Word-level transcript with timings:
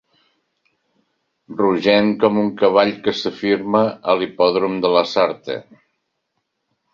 Rogenc 1.59 2.17
com 2.23 2.39
un 2.43 2.49
cavall 2.61 2.93
que 3.09 3.13
s'afirma 3.19 3.83
a 4.15 4.17
l'hipòdrom 4.23 4.81
de 4.87 4.93
Lasarte. 4.97 5.61